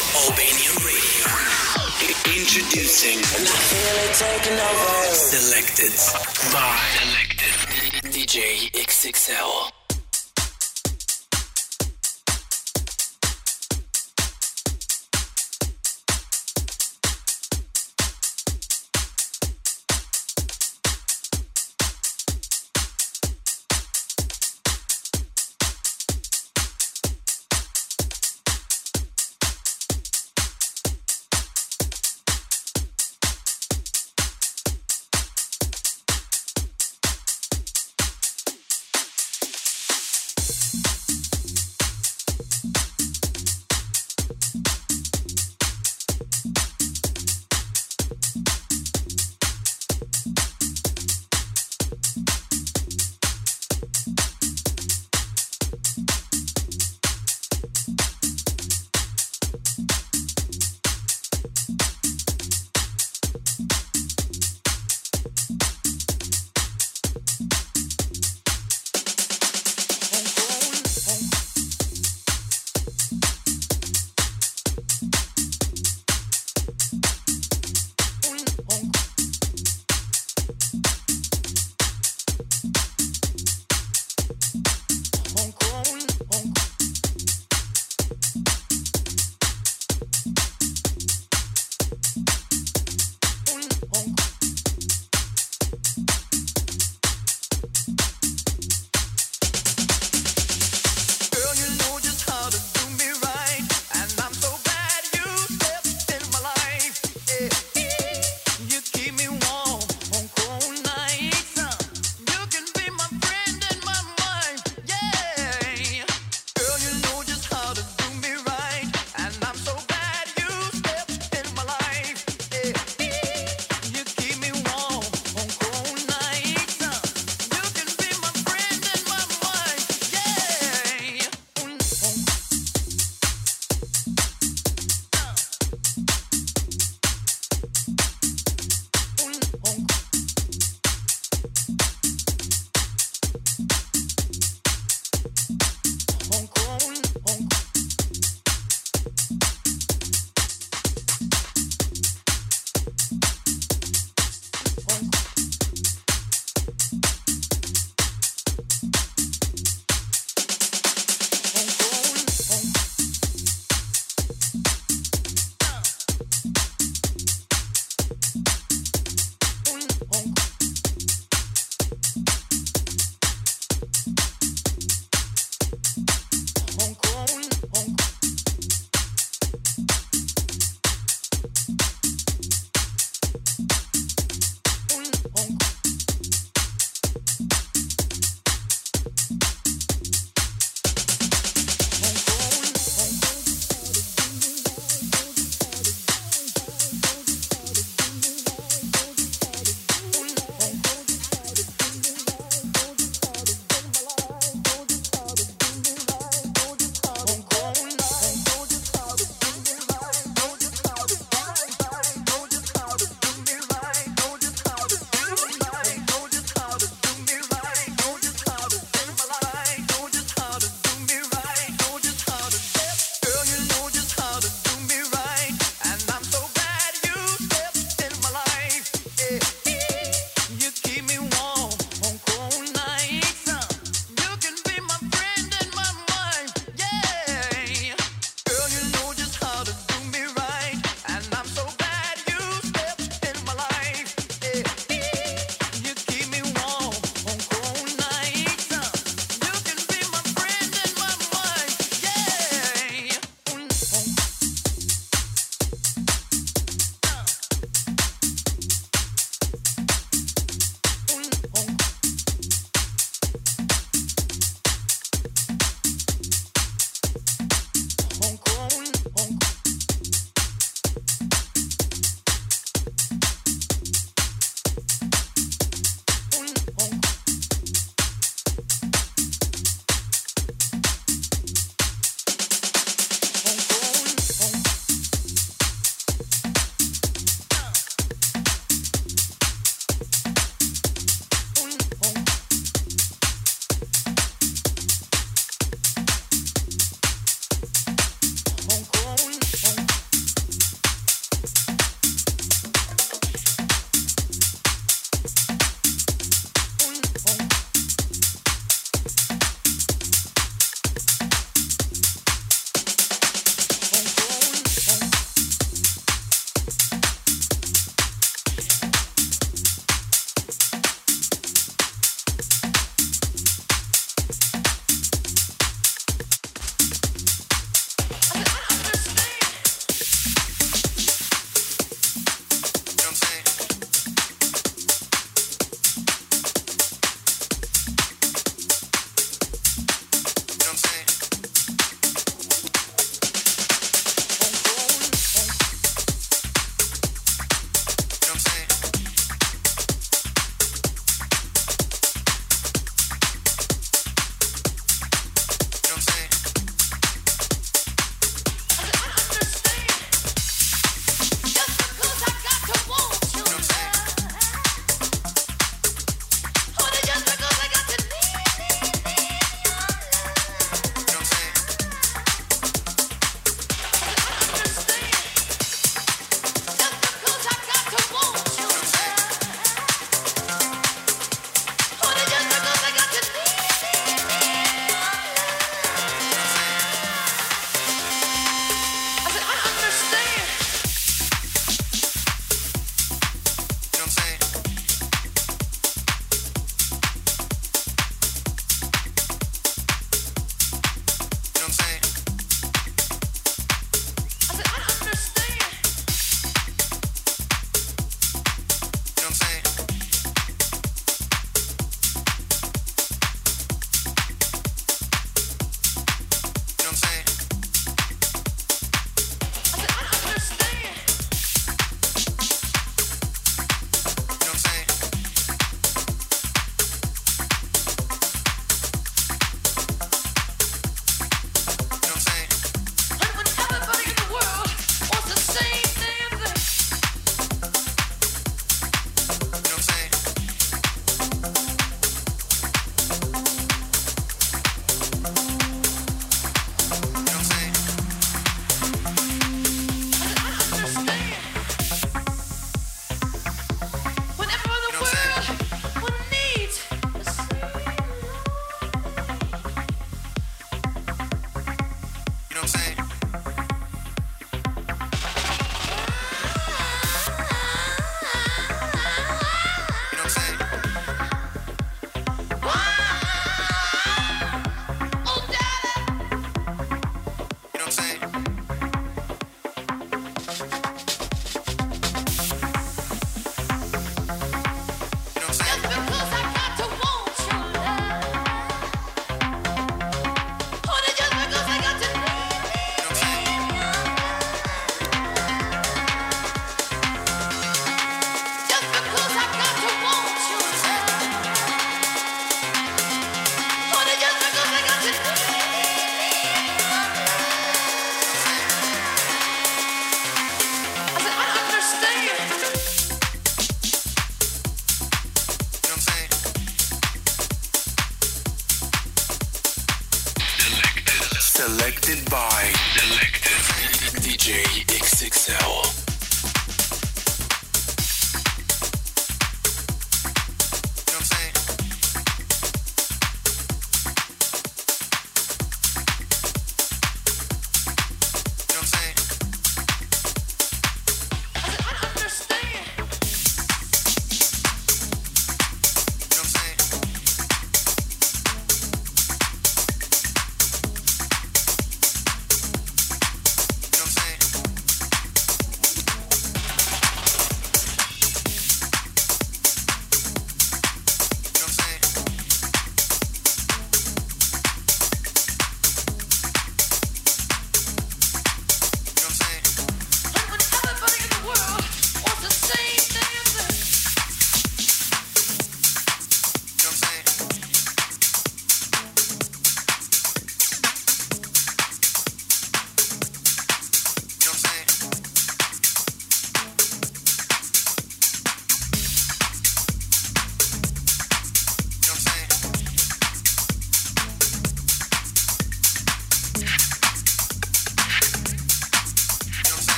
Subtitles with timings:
[0.00, 1.28] Albania Radio.
[2.24, 3.20] Introducing
[5.14, 5.92] Selected
[6.52, 7.54] by Selected
[8.10, 9.79] DJ XXL.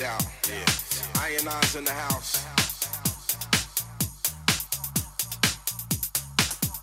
[0.00, 0.24] get out.
[0.48, 0.80] Yeah.
[1.78, 2.44] In the house.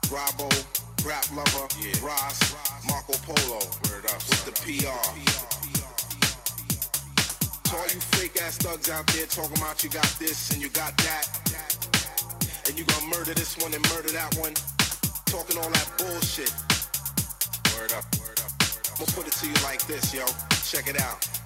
[0.10, 0.48] Bravo,
[1.06, 2.06] rap lover, yeah.
[2.06, 2.56] Ross,
[2.88, 5.04] Marco Polo, up, with the PR.
[7.64, 10.70] To all you fake ass thugs out there talking about you got this and you
[10.70, 11.28] got that,
[12.68, 14.54] and you gonna murder this one and murder that one,
[15.26, 16.54] talking all that bullshit.
[17.76, 18.52] Word up, word up, word up.
[18.92, 20.26] I'm gonna put it to you like this, yo.
[20.64, 21.37] Check it out.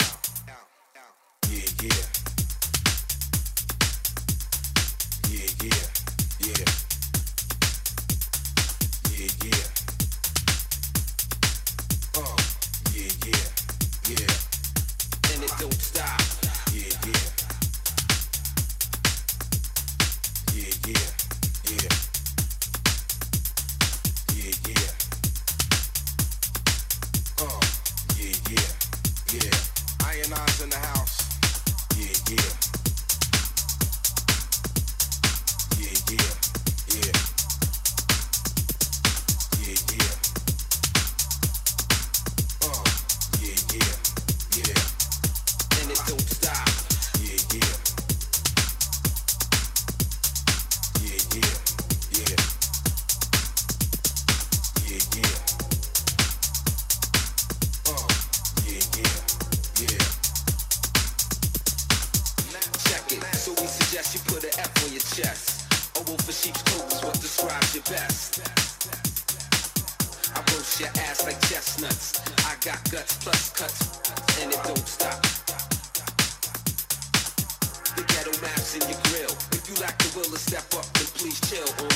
[81.46, 81.91] chill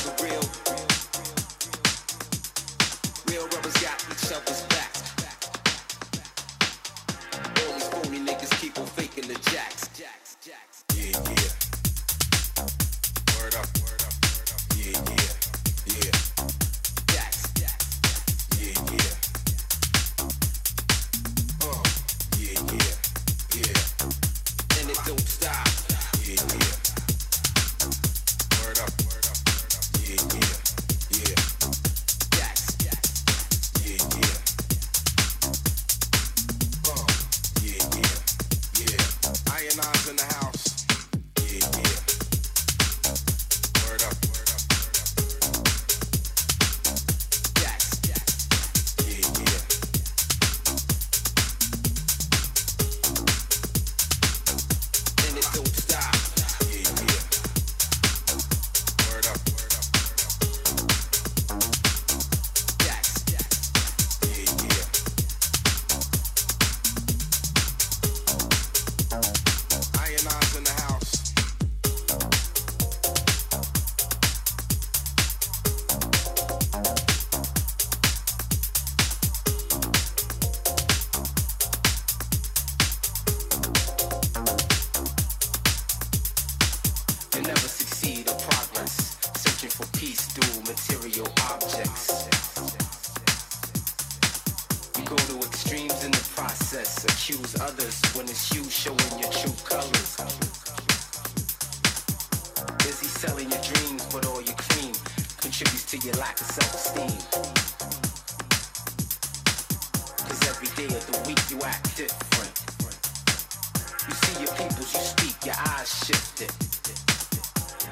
[114.85, 116.51] as you speak, your eyes shifted.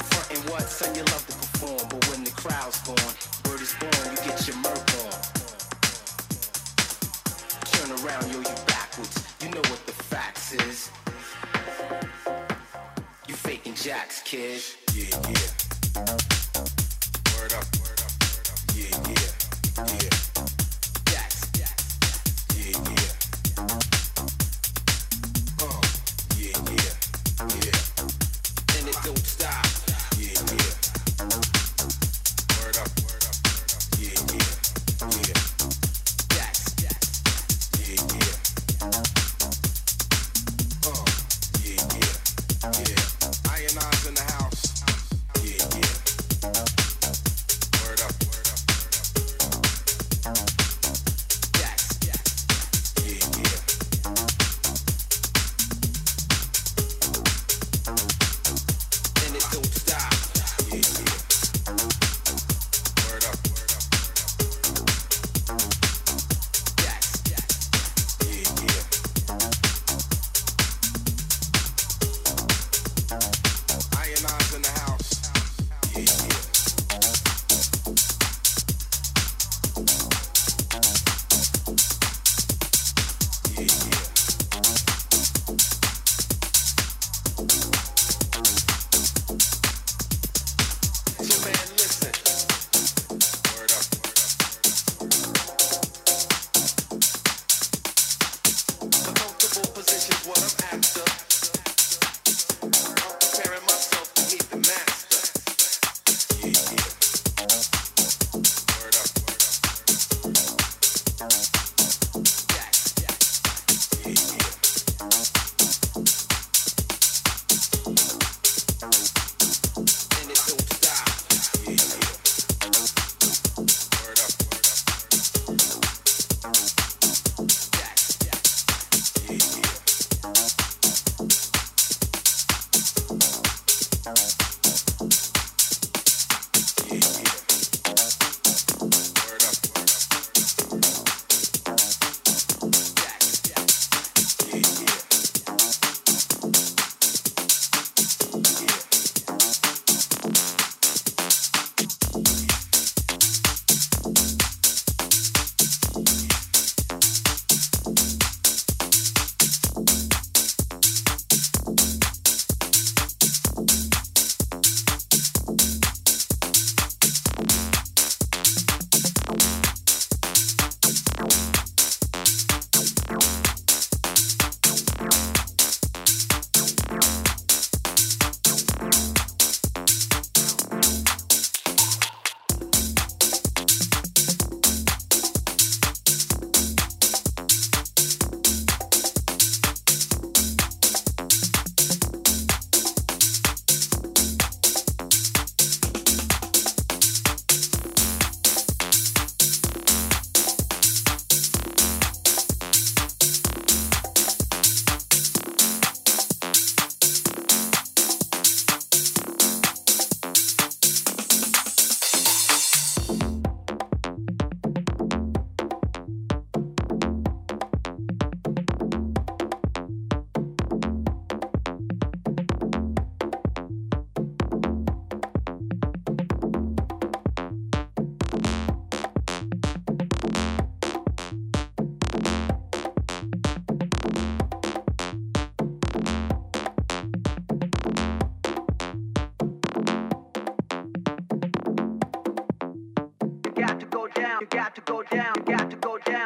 [0.05, 3.15] Frontin' what, son, you love to perform, but when the crowd's gone,
[3.49, 5.13] word is born, you get your murk on.
[7.73, 9.23] Turn around, yo, you backwards.
[9.41, 10.91] You know what the facts is.
[13.27, 14.61] You faking jacks, kid.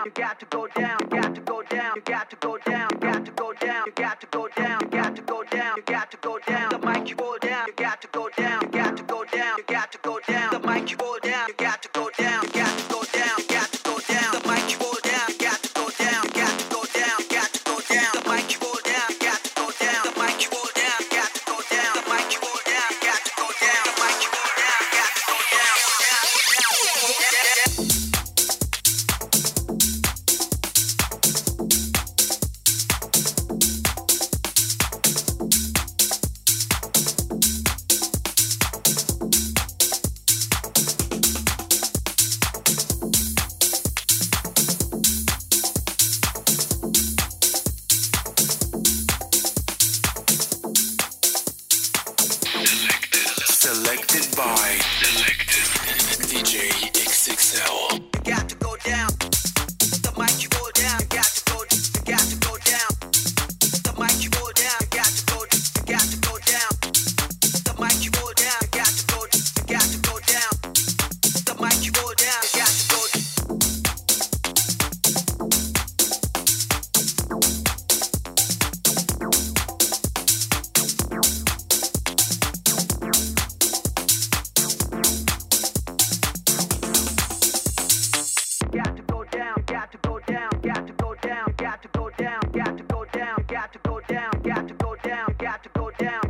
[0.08, 3.26] you got to go down, got to go down, you got to go down, got
[3.26, 4.47] to go down, you got to go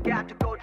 [0.04, 0.57] got to go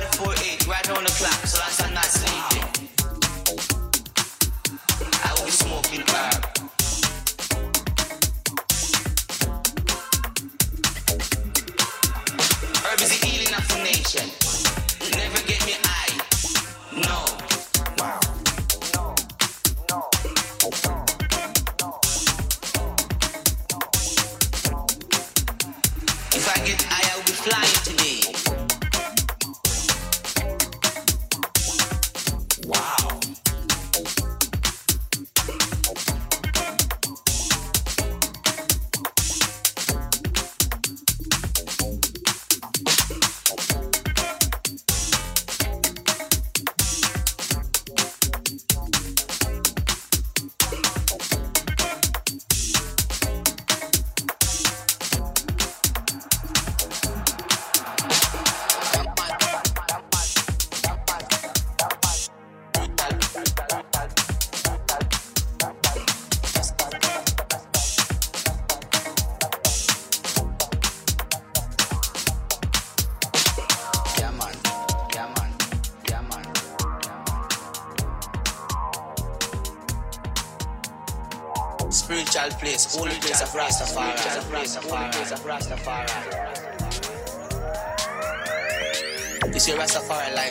[0.00, 2.93] to four eight, right on the clock, so I stand not sleeping.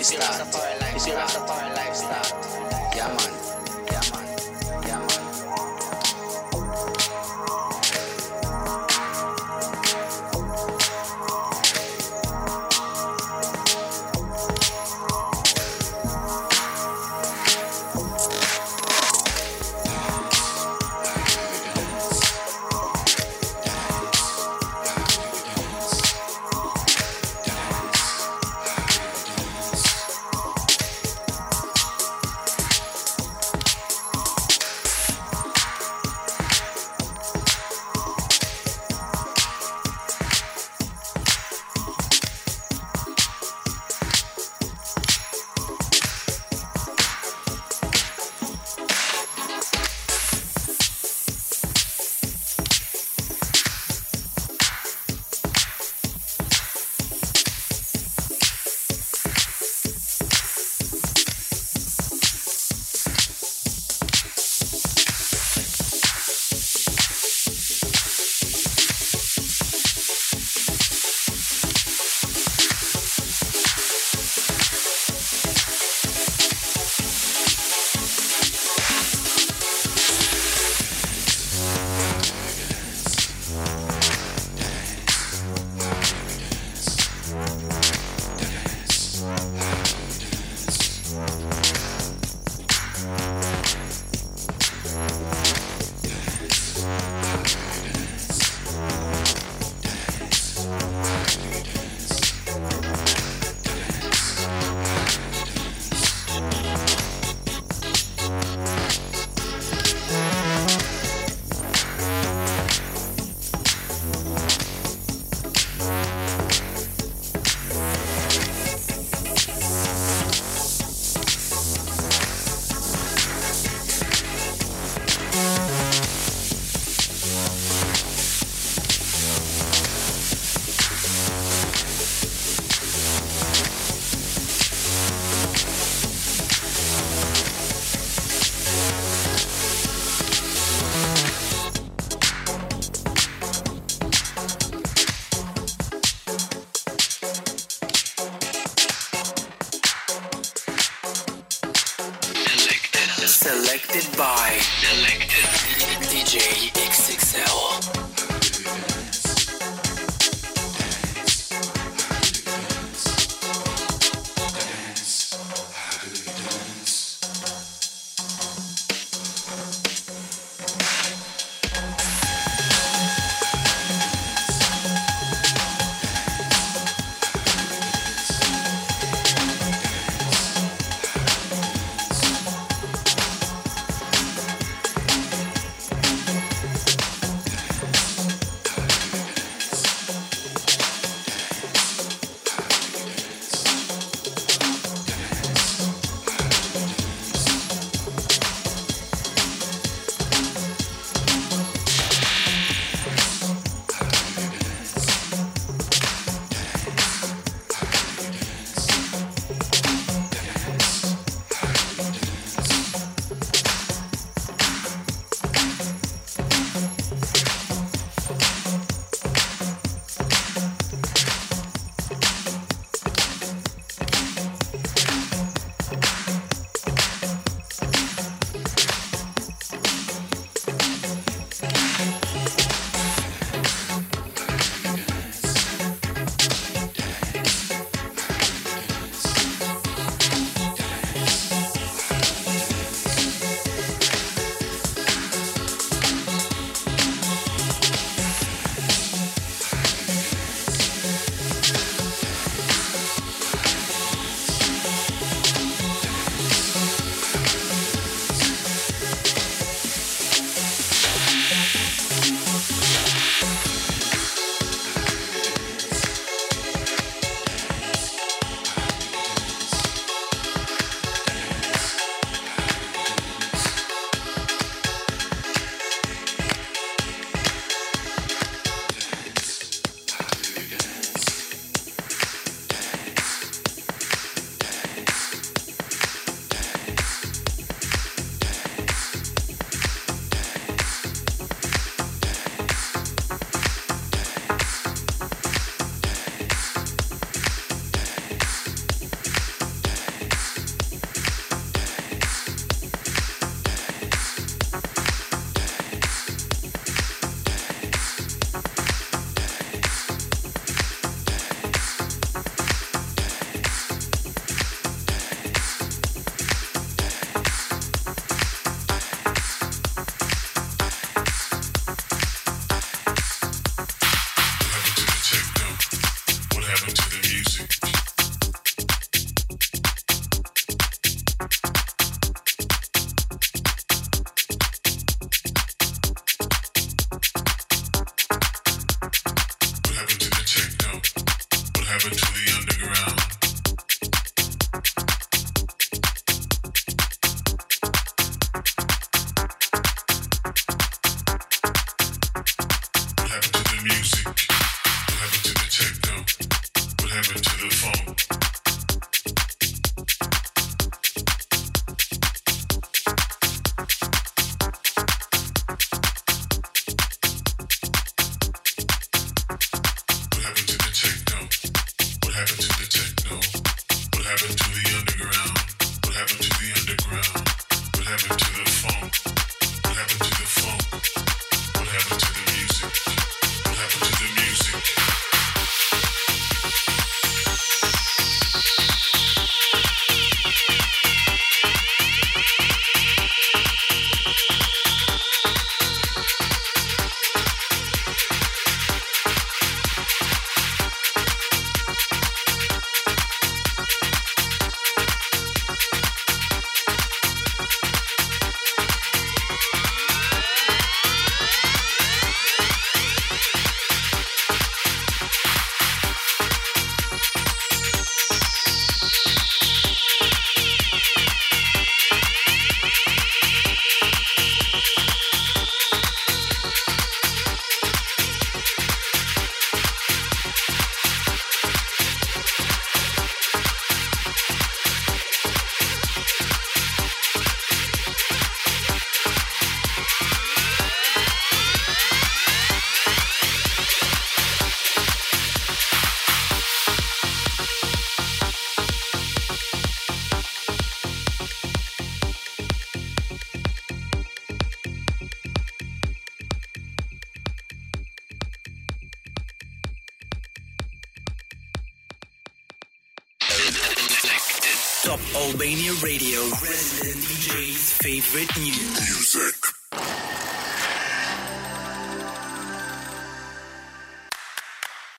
[0.04, 0.53] Stop.